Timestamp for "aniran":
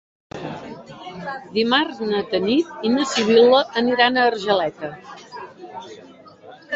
3.81-4.17